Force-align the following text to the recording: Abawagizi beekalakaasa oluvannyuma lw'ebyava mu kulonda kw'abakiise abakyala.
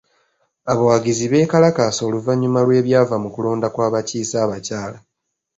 Abawagizi 0.71 1.25
beekalakaasa 1.31 2.01
oluvannyuma 2.09 2.59
lw'ebyava 2.65 3.15
mu 3.23 3.29
kulonda 3.35 3.67
kw'abakiise 3.73 4.35
abakyala. 4.45 4.97